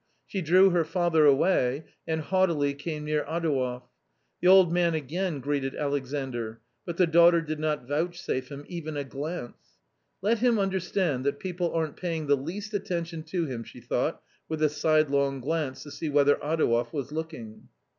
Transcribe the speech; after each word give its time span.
She 0.25 0.41
drew 0.41 0.71
her 0.71 0.83
father 0.83 1.25
away, 1.27 1.85
and 2.07 2.21
haughtily 2.21 2.73
came 2.73 3.05
near 3.05 3.23
Adouev. 3.25 3.83
The 4.41 4.47
old 4.47 4.73
man 4.73 4.95
again 4.95 5.39
greeted 5.41 5.75
Alexandr; 5.75 6.59
but 6.87 6.97
the 6.97 7.05
daughter 7.05 7.39
did 7.39 7.59
not 7.59 7.87
vouchsafe 7.87 8.49
him 8.51 8.65
even 8.67 8.97
a 8.97 9.03
glance." 9.03 9.77
Let 10.23 10.39
him 10.39 10.57
understand 10.57 11.23
that 11.27 11.37
people 11.37 11.71
aren't 11.71 11.97
paying 11.97 12.25
the 12.25 12.35
least 12.35 12.73
attention 12.73 13.21
to 13.25 13.45
him!" 13.45 13.63
she 13.63 13.79
thought 13.79 14.23
with 14.49 14.63
a 14.63 14.69
sidelong 14.69 15.39
glance 15.39 15.83
to 15.83 15.91
see 15.91 16.09
whether 16.09 16.37
Adouev 16.41 16.91
was 16.91 17.11
looking. 17.11 17.67